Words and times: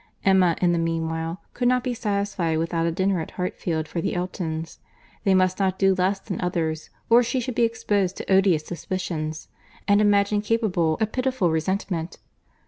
Emma, 0.25 0.55
in 0.63 0.71
the 0.71 0.79
meanwhile, 0.79 1.39
could 1.53 1.67
not 1.67 1.83
be 1.83 1.93
satisfied 1.93 2.57
without 2.57 2.87
a 2.87 2.91
dinner 2.91 3.21
at 3.21 3.29
Hartfield 3.37 3.87
for 3.87 4.01
the 4.01 4.15
Eltons. 4.15 4.79
They 5.25 5.35
must 5.35 5.59
not 5.59 5.77
do 5.77 5.93
less 5.93 6.17
than 6.19 6.41
others, 6.41 6.89
or 7.07 7.21
she 7.21 7.39
should 7.39 7.53
be 7.53 7.61
exposed 7.65 8.17
to 8.17 8.33
odious 8.33 8.65
suspicions, 8.65 9.47
and 9.87 10.01
imagined 10.01 10.43
capable 10.43 10.97
of 10.99 11.11
pitiful 11.11 11.51
resentment. 11.51 12.17